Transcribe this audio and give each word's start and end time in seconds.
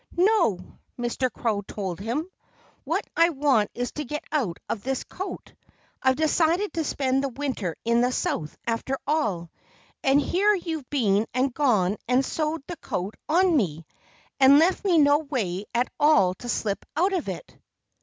"No!" 0.17 0.79
Mr. 0.97 1.31
Crow 1.31 1.61
told 1.61 1.99
him. 1.99 2.27
"What 2.85 3.05
I 3.15 3.29
want 3.29 3.69
is 3.75 3.91
to 3.91 4.03
get 4.03 4.23
out 4.31 4.57
of 4.67 4.81
this 4.81 5.03
coat. 5.03 5.53
I've 6.01 6.15
decided 6.15 6.73
to 6.73 6.83
spend 6.83 7.23
the 7.23 7.29
winter 7.29 7.75
in 7.85 8.01
the 8.01 8.11
South, 8.11 8.57
after 8.65 8.97
all. 9.05 9.51
And 10.03 10.19
here 10.19 10.55
you've 10.55 10.89
been 10.89 11.27
and 11.35 11.53
gone 11.53 11.97
and 12.07 12.25
sewed 12.25 12.63
the 12.65 12.77
coat 12.77 13.13
on 13.29 13.55
me, 13.55 13.85
and 14.39 14.57
left 14.57 14.83
me 14.85 14.97
no 14.97 15.19
way 15.19 15.65
at 15.71 15.91
all 15.99 16.33
to 16.33 16.49
slip 16.49 16.83
out 16.97 17.13
of 17.13 17.29
it." 17.29 17.55